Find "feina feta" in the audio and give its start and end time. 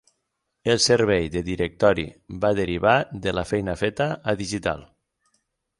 3.53-4.13